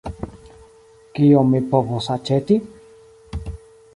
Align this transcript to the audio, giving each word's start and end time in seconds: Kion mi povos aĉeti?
Kion 1.19 1.51
mi 1.51 1.61
povos 1.75 2.09
aĉeti? 2.17 2.59